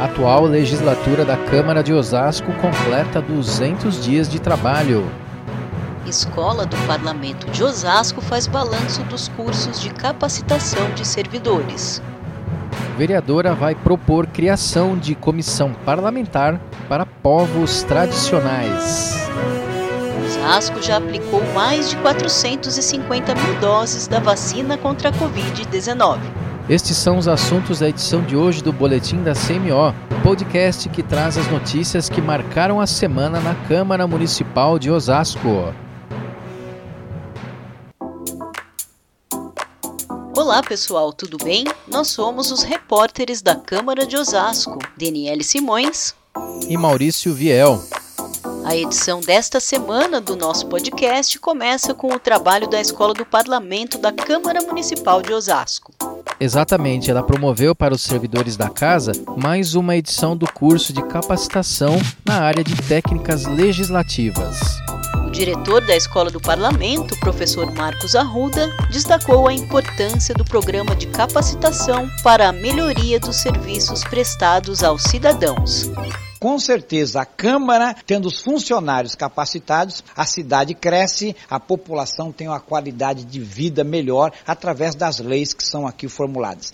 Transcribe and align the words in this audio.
A 0.00 0.04
atual 0.04 0.46
legislatura 0.46 1.26
da 1.26 1.36
Câmara 1.36 1.82
de 1.82 1.92
Osasco 1.92 2.50
completa 2.54 3.20
200 3.20 4.02
dias 4.02 4.30
de 4.30 4.40
trabalho. 4.40 5.04
Escola 6.06 6.64
do 6.64 6.74
Parlamento 6.86 7.46
de 7.50 7.62
Osasco 7.62 8.22
faz 8.22 8.46
balanço 8.46 9.02
dos 9.04 9.28
cursos 9.28 9.78
de 9.78 9.90
capacitação 9.90 10.90
de 10.94 11.06
servidores. 11.06 12.00
Vereadora 12.96 13.54
vai 13.54 13.74
propor 13.74 14.26
criação 14.26 14.96
de 14.96 15.14
comissão 15.14 15.74
parlamentar 15.84 16.58
para 16.88 17.04
povos 17.04 17.82
tradicionais. 17.82 19.28
Osasco 20.24 20.80
já 20.80 20.96
aplicou 20.96 21.44
mais 21.52 21.90
de 21.90 21.96
450 21.96 23.34
mil 23.34 23.60
doses 23.60 24.08
da 24.08 24.18
vacina 24.18 24.78
contra 24.78 25.10
a 25.10 25.12
Covid-19. 25.12 26.49
Estes 26.70 26.96
são 26.98 27.18
os 27.18 27.26
assuntos 27.26 27.80
da 27.80 27.88
edição 27.88 28.22
de 28.22 28.36
hoje 28.36 28.62
do 28.62 28.72
Boletim 28.72 29.24
da 29.24 29.32
CMO, 29.32 29.92
podcast 30.22 30.88
que 30.88 31.02
traz 31.02 31.36
as 31.36 31.50
notícias 31.50 32.08
que 32.08 32.22
marcaram 32.22 32.80
a 32.80 32.86
semana 32.86 33.40
na 33.40 33.56
Câmara 33.66 34.06
Municipal 34.06 34.78
de 34.78 34.88
Osasco. 34.88 35.74
Olá 40.36 40.62
pessoal, 40.62 41.12
tudo 41.12 41.38
bem? 41.42 41.64
Nós 41.88 42.06
somos 42.06 42.52
os 42.52 42.62
repórteres 42.62 43.42
da 43.42 43.56
Câmara 43.56 44.06
de 44.06 44.16
Osasco, 44.16 44.78
Daniele 44.96 45.42
Simões 45.42 46.14
e 46.68 46.76
Maurício 46.76 47.34
Viel. 47.34 47.82
A 48.64 48.76
edição 48.76 49.20
desta 49.20 49.58
semana 49.58 50.20
do 50.20 50.36
nosso 50.36 50.68
podcast 50.68 51.36
começa 51.40 51.92
com 51.94 52.14
o 52.14 52.20
trabalho 52.20 52.68
da 52.68 52.80
Escola 52.80 53.12
do 53.12 53.26
Parlamento 53.26 53.98
da 53.98 54.12
Câmara 54.12 54.62
Municipal 54.62 55.20
de 55.20 55.32
Osasco. 55.32 55.89
Exatamente, 56.40 57.10
ela 57.10 57.22
promoveu 57.22 57.74
para 57.74 57.94
os 57.94 58.00
servidores 58.00 58.56
da 58.56 58.70
casa 58.70 59.12
mais 59.36 59.74
uma 59.74 59.94
edição 59.94 60.34
do 60.34 60.50
curso 60.50 60.90
de 60.90 61.02
capacitação 61.02 62.00
na 62.24 62.40
área 62.40 62.64
de 62.64 62.74
técnicas 62.88 63.44
legislativas. 63.44 64.58
O 65.26 65.30
diretor 65.30 65.84
da 65.84 65.94
Escola 65.94 66.30
do 66.30 66.40
Parlamento, 66.40 67.14
professor 67.20 67.70
Marcos 67.72 68.14
Arruda, 68.14 68.68
destacou 68.90 69.48
a 69.48 69.52
importância 69.52 70.34
do 70.34 70.44
programa 70.44 70.96
de 70.96 71.08
capacitação 71.08 72.08
para 72.22 72.48
a 72.48 72.52
melhoria 72.52 73.20
dos 73.20 73.36
serviços 73.36 74.02
prestados 74.02 74.82
aos 74.82 75.02
cidadãos. 75.02 75.90
Com 76.40 76.58
certeza, 76.58 77.20
a 77.20 77.26
Câmara, 77.26 77.94
tendo 78.06 78.26
os 78.26 78.40
funcionários 78.40 79.14
capacitados, 79.14 80.02
a 80.16 80.24
cidade 80.24 80.74
cresce, 80.74 81.36
a 81.50 81.60
população 81.60 82.32
tem 82.32 82.48
uma 82.48 82.58
qualidade 82.58 83.24
de 83.26 83.38
vida 83.38 83.84
melhor 83.84 84.32
através 84.46 84.94
das 84.94 85.18
leis 85.18 85.52
que 85.52 85.62
são 85.62 85.86
aqui 85.86 86.08
formuladas. 86.08 86.72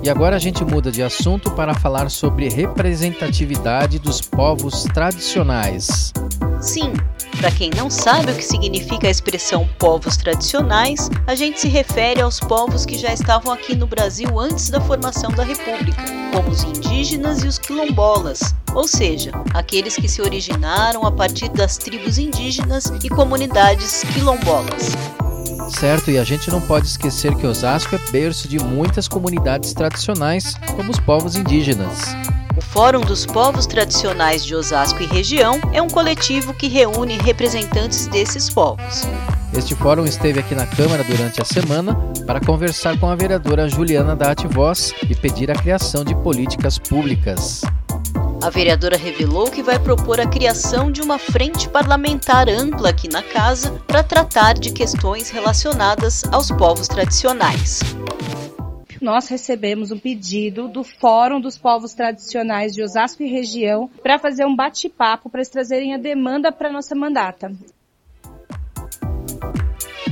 E 0.00 0.08
agora 0.08 0.36
a 0.36 0.38
gente 0.38 0.64
muda 0.64 0.92
de 0.92 1.02
assunto 1.02 1.50
para 1.56 1.74
falar 1.74 2.08
sobre 2.08 2.48
representatividade 2.48 3.98
dos 3.98 4.20
povos 4.20 4.84
tradicionais. 4.84 6.12
Sim, 6.60 6.92
para 7.36 7.50
quem 7.50 7.70
não 7.70 7.90
sabe 7.90 8.32
o 8.32 8.34
que 8.34 8.44
significa 8.44 9.06
a 9.06 9.10
expressão 9.10 9.68
povos 9.78 10.16
tradicionais, 10.16 11.10
a 11.26 11.34
gente 11.34 11.60
se 11.60 11.68
refere 11.68 12.20
aos 12.20 12.40
povos 12.40 12.86
que 12.86 12.98
já 12.98 13.12
estavam 13.12 13.52
aqui 13.52 13.76
no 13.76 13.86
Brasil 13.86 14.38
antes 14.38 14.70
da 14.70 14.80
formação 14.80 15.30
da 15.30 15.44
República, 15.44 16.02
como 16.32 16.48
os 16.50 16.62
indígenas 16.64 17.44
e 17.44 17.46
os 17.46 17.58
quilombolas, 17.58 18.54
ou 18.74 18.88
seja, 18.88 19.30
aqueles 19.54 19.96
que 19.96 20.08
se 20.08 20.20
originaram 20.20 21.04
a 21.06 21.12
partir 21.12 21.48
das 21.50 21.76
tribos 21.76 22.18
indígenas 22.18 22.86
e 23.02 23.08
comunidades 23.08 24.02
quilombolas. 24.14 24.92
Certo, 25.70 26.10
e 26.10 26.18
a 26.18 26.24
gente 26.24 26.50
não 26.50 26.60
pode 26.60 26.86
esquecer 26.86 27.34
que 27.36 27.46
Osasco 27.46 27.94
é 27.96 27.98
berço 28.10 28.48
de 28.48 28.58
muitas 28.58 29.08
comunidades 29.08 29.72
tradicionais, 29.72 30.54
como 30.76 30.90
os 30.90 31.00
povos 31.00 31.36
indígenas. 31.36 32.14
Fórum 32.70 33.00
dos 33.00 33.24
Povos 33.24 33.66
Tradicionais 33.66 34.44
de 34.44 34.54
Osasco 34.54 35.02
e 35.02 35.06
Região 35.06 35.58
é 35.72 35.80
um 35.80 35.88
coletivo 35.88 36.52
que 36.52 36.68
reúne 36.68 37.16
representantes 37.16 38.06
desses 38.06 38.50
povos. 38.50 39.02
Este 39.56 39.74
fórum 39.74 40.04
esteve 40.04 40.40
aqui 40.40 40.54
na 40.54 40.66
Câmara 40.66 41.02
durante 41.02 41.40
a 41.40 41.44
semana 41.44 41.94
para 42.26 42.40
conversar 42.40 42.98
com 42.98 43.08
a 43.08 43.14
vereadora 43.14 43.68
Juliana 43.68 44.14
da 44.14 44.34
Voz 44.50 44.92
e 45.08 45.14
pedir 45.14 45.50
a 45.50 45.54
criação 45.54 46.04
de 46.04 46.14
políticas 46.16 46.78
públicas. 46.78 47.62
A 48.42 48.50
vereadora 48.50 48.96
revelou 48.96 49.50
que 49.50 49.62
vai 49.62 49.78
propor 49.78 50.20
a 50.20 50.26
criação 50.26 50.90
de 50.90 51.00
uma 51.00 51.18
frente 51.18 51.68
parlamentar 51.68 52.48
ampla 52.48 52.90
aqui 52.90 53.08
na 53.08 53.22
casa 53.22 53.80
para 53.86 54.02
tratar 54.02 54.54
de 54.54 54.70
questões 54.70 55.30
relacionadas 55.30 56.22
aos 56.30 56.50
povos 56.50 56.86
tradicionais 56.86 57.80
nós 59.00 59.28
recebemos 59.28 59.90
um 59.90 59.98
pedido 59.98 60.68
do 60.68 60.82
Fórum 60.82 61.40
dos 61.40 61.58
Povos 61.58 61.94
Tradicionais 61.94 62.72
de 62.72 62.82
Osasco 62.82 63.22
e 63.22 63.30
região 63.30 63.90
para 64.02 64.18
fazer 64.18 64.44
um 64.44 64.54
bate-papo 64.54 65.28
para 65.30 65.40
eles 65.40 65.48
trazerem 65.48 65.94
a 65.94 65.98
demanda 65.98 66.50
para 66.52 66.72
nossa 66.72 66.94
mandata. 66.94 67.52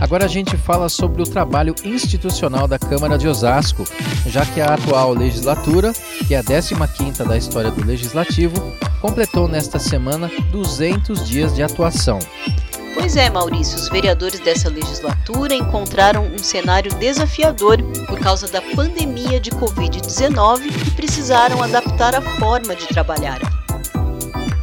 Agora 0.00 0.24
a 0.24 0.28
gente 0.28 0.56
fala 0.56 0.88
sobre 0.88 1.22
o 1.22 1.24
trabalho 1.24 1.74
institucional 1.84 2.66
da 2.66 2.78
Câmara 2.78 3.16
de 3.16 3.28
Osasco, 3.28 3.84
já 4.26 4.44
que 4.44 4.60
a 4.60 4.74
atual 4.74 5.14
legislatura, 5.14 5.92
que 6.26 6.34
é 6.34 6.38
a 6.38 6.44
15ª 6.44 7.24
da 7.24 7.38
história 7.38 7.70
do 7.70 7.84
Legislativo, 7.84 8.54
completou 9.00 9.48
nesta 9.48 9.78
semana 9.78 10.30
200 10.50 11.26
dias 11.26 11.54
de 11.54 11.62
atuação. 11.62 12.18
Pois 12.94 13.16
é, 13.16 13.28
Maurício, 13.28 13.76
os 13.76 13.88
vereadores 13.88 14.40
dessa 14.40 14.68
legislatura 14.68 15.52
encontraram 15.54 16.26
um 16.26 16.38
cenário 16.38 16.94
desafiador 16.94 17.82
por 18.06 18.18
causa 18.20 18.48
da 18.48 18.62
pandemia 18.62 19.40
de 19.40 19.50
Covid-19 19.50 20.62
e 20.86 20.90
precisaram 20.92 21.62
adaptar 21.62 22.14
a 22.14 22.22
forma 22.22 22.74
de 22.74 22.86
trabalhar. 22.86 23.40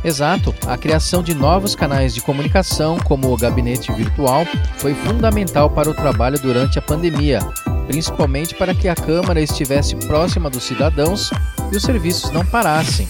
Exato, 0.04 0.56
a 0.66 0.76
criação 0.78 1.22
de 1.22 1.36
novos 1.36 1.76
canais 1.76 2.14
de 2.14 2.22
comunicação, 2.22 2.98
como 2.98 3.32
o 3.32 3.38
gabinete 3.38 3.92
virtual, 3.92 4.46
foi 4.78 4.96
fundamental 4.96 5.70
para 5.70 5.90
o 5.90 5.94
trabalho 5.94 6.40
durante 6.40 6.80
a 6.80 6.82
pandemia, 6.82 7.40
principalmente 7.86 8.56
para 8.56 8.74
que 8.74 8.88
a 8.88 8.96
Câmara 8.96 9.40
estivesse 9.40 9.96
próxima 10.08 10.50
dos 10.50 10.64
cidadãos 10.64 11.30
e 11.72 11.78
os 11.78 11.84
serviços 11.84 12.32
não 12.32 12.44
parassem. 12.44 13.08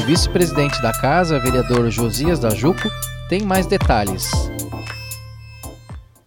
O 0.00 0.06
vice-presidente 0.06 0.80
da 0.80 0.92
casa, 0.92 1.38
vereador 1.38 1.90
Josias 1.90 2.38
da 2.38 2.50
Juco, 2.50 2.88
tem 3.38 3.42
mais 3.44 3.66
detalhes. 3.66 4.30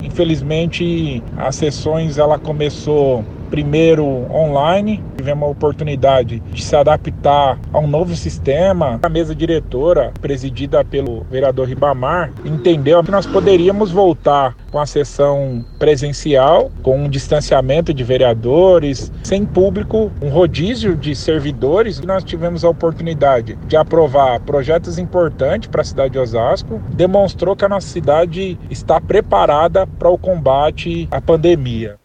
Infelizmente, 0.03 1.23
as 1.38 1.56
sessões 1.56 2.18
ela 2.18 2.38
começou 2.38 3.23
primeiro 3.50 4.06
online, 4.29 5.01
tivemos 5.18 5.48
a 5.48 5.52
oportunidade 5.52 6.40
de 6.40 6.64
se 6.64 6.76
adaptar 6.76 7.60
a 7.74 7.80
um 7.80 7.88
novo 7.88 8.16
sistema. 8.16 9.00
A 9.02 9.10
mesa 9.10 9.36
diretora, 9.36 10.14
presidida 10.22 10.86
pelo 10.86 11.24
vereador 11.30 11.68
Ribamar, 11.68 12.32
entendeu 12.46 13.04
que 13.04 13.12
nós 13.12 13.26
poderíamos 13.26 13.92
voltar 13.92 14.56
com 14.72 14.80
a 14.80 14.86
sessão 14.86 15.66
presencial, 15.80 16.72
com 16.84 17.06
um 17.06 17.10
distanciamento 17.10 17.94
de 17.94 18.04
vereadores, 18.04 19.12
sem 19.24 19.46
público, 19.46 20.12
um 20.22 20.30
rodízio 20.30 20.96
de 20.96 21.16
servidores. 21.16 22.00
Nós 22.02 22.24
tivemos 22.24 22.64
a 22.64 22.70
oportunidade 22.70 23.58
de 23.68 23.76
aprovar 23.76 24.40
projetos 24.42 25.00
importantes 25.00 25.68
para 25.70 25.82
a 25.82 25.86
cidade 25.86 26.14
de 26.14 26.20
Osasco, 26.20 26.80
demonstrou 26.94 27.56
que 27.56 27.66
a 27.66 27.70
nossa 27.70 27.88
cidade 27.88 28.60
está 28.70 29.02
preparada 29.02 29.88
para 29.88 30.10
o 30.10 30.18
combate 30.18 31.08
à 31.10 31.20
pandemia. 31.20 31.98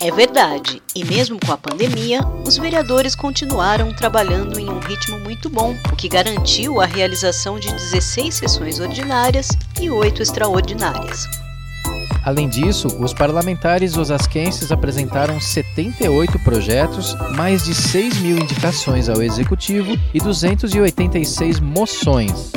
É 0.00 0.12
verdade, 0.12 0.80
e 0.94 1.04
mesmo 1.04 1.40
com 1.44 1.50
a 1.50 1.58
pandemia, 1.58 2.20
os 2.46 2.56
vereadores 2.56 3.16
continuaram 3.16 3.92
trabalhando 3.92 4.56
em 4.56 4.70
um 4.70 4.78
ritmo 4.78 5.18
muito 5.18 5.50
bom, 5.50 5.74
o 5.92 5.96
que 5.96 6.08
garantiu 6.08 6.80
a 6.80 6.86
realização 6.86 7.58
de 7.58 7.66
16 7.72 8.32
sessões 8.32 8.78
ordinárias 8.78 9.48
e 9.80 9.90
8 9.90 10.22
extraordinárias. 10.22 11.26
Além 12.24 12.48
disso, 12.48 12.86
os 13.00 13.12
parlamentares 13.12 13.96
osasquenses 13.96 14.70
apresentaram 14.70 15.40
78 15.40 16.38
projetos, 16.40 17.16
mais 17.34 17.64
de 17.64 17.74
6 17.74 18.20
mil 18.20 18.38
indicações 18.38 19.08
ao 19.08 19.20
Executivo 19.20 19.98
e 20.14 20.20
286 20.20 21.58
moções. 21.58 22.52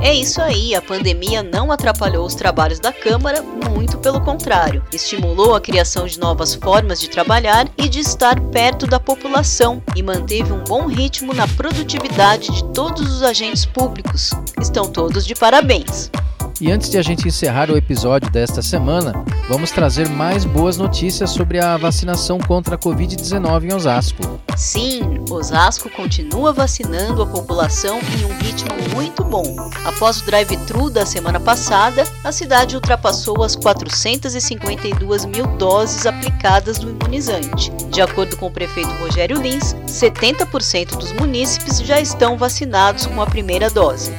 É 0.00 0.14
isso 0.14 0.40
aí, 0.40 0.76
a 0.76 0.80
pandemia 0.80 1.42
não 1.42 1.72
atrapalhou 1.72 2.24
os 2.24 2.34
trabalhos 2.34 2.78
da 2.78 2.92
Câmara, 2.92 3.42
muito 3.42 3.98
pelo 3.98 4.20
contrário. 4.20 4.82
Estimulou 4.92 5.56
a 5.56 5.60
criação 5.60 6.06
de 6.06 6.20
novas 6.20 6.54
formas 6.54 7.00
de 7.00 7.10
trabalhar 7.10 7.68
e 7.76 7.88
de 7.88 7.98
estar 7.98 8.40
perto 8.50 8.86
da 8.86 9.00
população 9.00 9.82
e 9.96 10.02
manteve 10.02 10.52
um 10.52 10.62
bom 10.62 10.86
ritmo 10.86 11.34
na 11.34 11.48
produtividade 11.48 12.52
de 12.52 12.64
todos 12.72 13.12
os 13.12 13.22
agentes 13.24 13.66
públicos. 13.66 14.30
Estão 14.60 14.90
todos 14.90 15.26
de 15.26 15.34
parabéns. 15.34 16.10
E 16.60 16.72
antes 16.72 16.90
de 16.90 16.98
a 16.98 17.02
gente 17.02 17.28
encerrar 17.28 17.70
o 17.70 17.76
episódio 17.76 18.28
desta 18.30 18.60
semana, 18.60 19.24
vamos 19.48 19.70
trazer 19.70 20.08
mais 20.08 20.44
boas 20.44 20.76
notícias 20.76 21.30
sobre 21.30 21.60
a 21.60 21.76
vacinação 21.76 22.36
contra 22.38 22.74
a 22.74 22.78
Covid-19 22.78 23.64
em 23.64 23.72
Osasco. 23.72 24.40
Sim, 24.56 25.22
Osasco 25.30 25.88
continua 25.88 26.52
vacinando 26.52 27.22
a 27.22 27.26
população 27.26 28.00
em 28.00 28.24
um 28.24 28.36
ritmo 28.38 28.70
muito 28.92 29.22
bom. 29.22 29.44
Após 29.84 30.20
o 30.20 30.26
drive-thru 30.26 30.90
da 30.90 31.06
semana 31.06 31.38
passada, 31.38 32.02
a 32.24 32.32
cidade 32.32 32.74
ultrapassou 32.74 33.44
as 33.44 33.54
452 33.54 35.26
mil 35.26 35.46
doses 35.58 36.06
aplicadas 36.06 36.78
do 36.78 36.90
imunizante. 36.90 37.70
De 37.92 38.00
acordo 38.00 38.36
com 38.36 38.46
o 38.46 38.50
prefeito 38.50 38.90
Rogério 38.98 39.40
Lins, 39.40 39.76
70% 39.86 40.96
dos 40.96 41.12
munícipes 41.12 41.78
já 41.78 42.00
estão 42.00 42.36
vacinados 42.36 43.06
com 43.06 43.22
a 43.22 43.26
primeira 43.26 43.70
dose. 43.70 44.12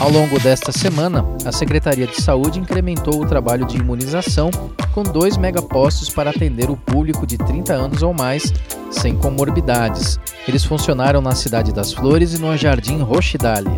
Ao 0.00 0.10
longo 0.10 0.38
desta 0.40 0.72
semana, 0.72 1.24
a 1.44 1.52
Secretaria 1.52 2.06
de 2.06 2.20
Saúde 2.20 2.58
incrementou 2.58 3.22
o 3.22 3.26
trabalho 3.26 3.64
de 3.64 3.78
imunização 3.78 4.50
com 4.92 5.02
dois 5.02 5.36
megapostos 5.36 6.10
para 6.10 6.30
atender 6.30 6.70
o 6.70 6.76
público 6.76 7.26
de 7.26 7.38
30 7.38 7.72
anos 7.72 8.02
ou 8.02 8.12
mais 8.12 8.52
sem 8.90 9.16
comorbidades. 9.16 10.18
Eles 10.46 10.64
funcionaram 10.64 11.20
na 11.20 11.34
Cidade 11.34 11.72
das 11.72 11.92
Flores 11.92 12.34
e 12.34 12.38
no 12.38 12.56
Jardim 12.56 12.98
Rochidale. 12.98 13.70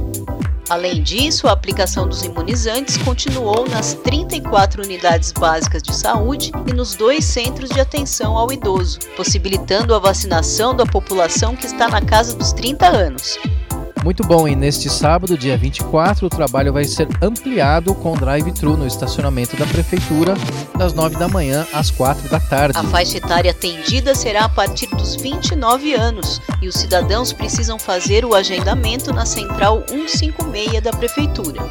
Além 0.68 1.00
disso, 1.00 1.46
a 1.46 1.52
aplicação 1.52 2.08
dos 2.08 2.22
imunizantes 2.22 2.96
continuou 2.96 3.68
nas 3.68 3.94
34 3.94 4.82
unidades 4.82 5.30
básicas 5.30 5.80
de 5.80 5.94
saúde 5.94 6.50
e 6.66 6.72
nos 6.72 6.96
dois 6.96 7.24
centros 7.24 7.70
de 7.70 7.78
atenção 7.78 8.36
ao 8.36 8.50
idoso, 8.50 8.98
possibilitando 9.16 9.94
a 9.94 10.00
vacinação 10.00 10.74
da 10.74 10.84
população 10.84 11.54
que 11.54 11.66
está 11.66 11.88
na 11.88 12.00
casa 12.00 12.36
dos 12.36 12.52
30 12.52 12.84
anos. 12.84 13.38
Muito 14.06 14.22
bom, 14.22 14.46
e 14.46 14.54
neste 14.54 14.88
sábado, 14.88 15.36
dia 15.36 15.56
24, 15.56 16.26
o 16.26 16.30
trabalho 16.30 16.72
vai 16.72 16.84
ser 16.84 17.08
ampliado 17.20 17.92
com 17.92 18.14
drive-thru 18.14 18.76
no 18.76 18.86
estacionamento 18.86 19.56
da 19.56 19.66
Prefeitura, 19.66 20.34
das 20.78 20.94
9 20.94 21.18
da 21.18 21.26
manhã 21.26 21.66
às 21.72 21.90
4 21.90 22.28
da 22.28 22.38
tarde. 22.38 22.78
A 22.78 22.84
faixa 22.84 23.18
etária 23.18 23.50
atendida 23.50 24.14
será 24.14 24.44
a 24.44 24.48
partir 24.48 24.86
dos 24.94 25.16
29 25.16 25.92
anos 25.94 26.40
e 26.62 26.68
os 26.68 26.76
cidadãos 26.76 27.32
precisam 27.32 27.80
fazer 27.80 28.24
o 28.24 28.32
agendamento 28.32 29.12
na 29.12 29.26
Central 29.26 29.82
156 29.88 30.80
da 30.80 30.92
Prefeitura. 30.92 31.66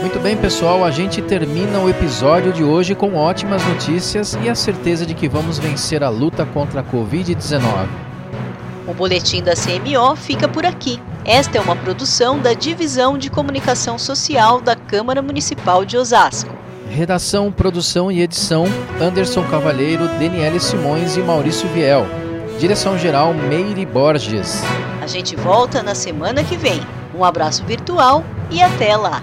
Muito 0.00 0.18
bem, 0.20 0.38
pessoal, 0.38 0.82
a 0.82 0.90
gente 0.90 1.20
termina 1.20 1.80
o 1.80 1.90
episódio 1.90 2.50
de 2.50 2.64
hoje 2.64 2.94
com 2.94 3.14
ótimas 3.14 3.62
notícias 3.66 4.38
e 4.42 4.48
a 4.48 4.54
certeza 4.54 5.04
de 5.04 5.12
que 5.12 5.28
vamos 5.28 5.58
vencer 5.58 6.02
a 6.02 6.08
luta 6.08 6.46
contra 6.46 6.80
a 6.80 6.82
Covid-19. 6.82 8.09
O 8.86 8.94
boletim 8.94 9.42
da 9.42 9.52
CMO 9.54 10.16
fica 10.16 10.48
por 10.48 10.64
aqui. 10.64 11.00
Esta 11.24 11.58
é 11.58 11.60
uma 11.60 11.76
produção 11.76 12.38
da 12.38 12.54
Divisão 12.54 13.18
de 13.18 13.30
Comunicação 13.30 13.98
Social 13.98 14.60
da 14.60 14.74
Câmara 14.74 15.20
Municipal 15.20 15.84
de 15.84 15.96
Osasco. 15.96 16.54
Redação, 16.88 17.52
produção 17.52 18.10
e 18.10 18.20
edição: 18.20 18.64
Anderson 19.00 19.44
Cavalheiro, 19.44 20.08
Daniele 20.18 20.58
Simões 20.58 21.16
e 21.16 21.20
Maurício 21.20 21.68
Viel. 21.68 22.06
Direção-geral: 22.58 23.32
Meire 23.32 23.86
Borges. 23.86 24.62
A 25.00 25.06
gente 25.06 25.36
volta 25.36 25.82
na 25.82 25.94
semana 25.94 26.42
que 26.42 26.56
vem. 26.56 26.80
Um 27.14 27.24
abraço 27.24 27.64
virtual 27.64 28.24
e 28.50 28.62
até 28.62 28.96
lá! 28.96 29.22